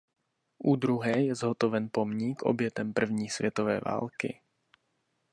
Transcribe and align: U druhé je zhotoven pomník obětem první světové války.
U 0.59 0.75
druhé 0.75 1.21
je 1.23 1.35
zhotoven 1.35 1.89
pomník 1.93 2.41
obětem 2.41 2.93
první 2.93 3.29
světové 3.29 3.79
války. 3.85 4.41